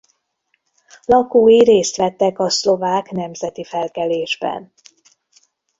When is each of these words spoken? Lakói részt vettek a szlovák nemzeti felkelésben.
Lakói 1.05 1.59
részt 1.63 1.95
vettek 1.95 2.39
a 2.39 2.49
szlovák 2.49 3.11
nemzeti 3.11 3.63
felkelésben. 3.63 4.73